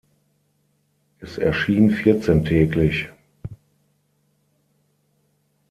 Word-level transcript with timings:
Es 1.19 1.37
erschien 1.37 1.91
vierzehntäglich. 1.91 3.09